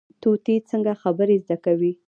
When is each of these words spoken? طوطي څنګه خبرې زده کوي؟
طوطي 0.21 0.55
څنګه 0.69 0.93
خبرې 1.03 1.35
زده 1.45 1.57
کوي؟ 1.65 1.91